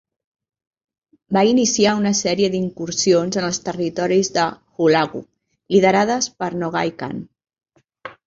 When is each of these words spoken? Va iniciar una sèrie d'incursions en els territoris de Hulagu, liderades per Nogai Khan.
Va 1.35 1.41
iniciar 1.49 1.91
una 1.97 2.13
sèrie 2.19 2.47
d'incursions 2.55 3.37
en 3.41 3.45
els 3.49 3.59
territoris 3.67 4.33
de 4.39 4.45
Hulagu, 4.85 5.23
liderades 5.77 6.31
per 6.41 6.49
Nogai 6.63 6.93
Khan. 7.03 7.21